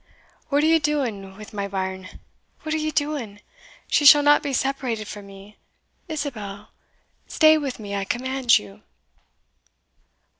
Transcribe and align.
"What 0.49 0.63
are 0.63 0.65
ye 0.65 0.79
doing 0.79 1.37
wi' 1.37 1.45
my 1.53 1.67
bairn? 1.67 2.09
what 2.63 2.73
are 2.73 2.77
ye 2.79 2.89
doing? 2.89 3.39
She 3.87 4.03
shall 4.03 4.23
not 4.23 4.41
be 4.41 4.51
separated 4.51 5.07
from 5.07 5.27
me 5.27 5.57
Isabel, 6.07 6.71
stay 7.27 7.55
with 7.59 7.77
me, 7.77 7.93
I 7.95 8.03
command 8.03 8.57
you!" 8.57 8.81